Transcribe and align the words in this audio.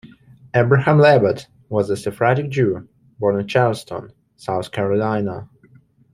Abraham 0.55 0.97
Labatt 0.97 1.45
was 1.69 1.91
a 1.91 1.95
Sephardic 1.95 2.49
Jew 2.49 2.89
born 3.19 3.39
in 3.39 3.47
Charleston, 3.47 4.11
South 4.35 4.71
Carolina. 4.71 5.47